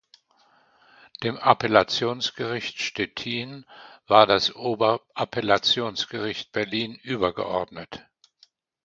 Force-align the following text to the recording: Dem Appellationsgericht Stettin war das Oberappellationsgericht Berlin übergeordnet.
Dem 1.21 1.37
Appellationsgericht 1.37 2.81
Stettin 2.81 3.67
war 4.07 4.25
das 4.25 4.55
Oberappellationsgericht 4.55 6.51
Berlin 6.51 6.95
übergeordnet. 6.95 8.03